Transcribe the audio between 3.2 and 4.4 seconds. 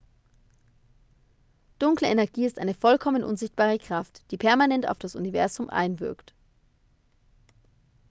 unsichtbare kraft die